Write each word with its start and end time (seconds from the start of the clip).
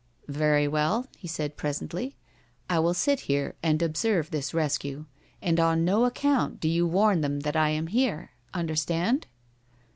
"Very 0.27 0.67
well," 0.67 1.05
he 1.15 1.27
said 1.27 1.57
presently. 1.57 2.15
"I 2.67 2.79
will 2.79 2.95
sit 2.95 3.19
here 3.29 3.53
and 3.61 3.83
observe 3.83 4.31
this 4.31 4.51
rescue. 4.51 5.05
And 5.43 5.59
on 5.59 5.85
no 5.85 6.05
account 6.05 6.59
do 6.59 6.67
you 6.67 6.87
warn 6.87 7.21
them 7.21 7.41
that 7.41 7.55
I 7.55 7.69
am 7.69 7.85
here. 7.85 8.31
Understand?" 8.51 9.27